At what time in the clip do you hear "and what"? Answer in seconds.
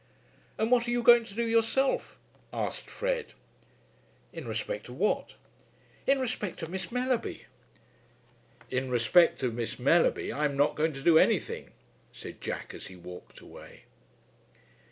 0.57-0.87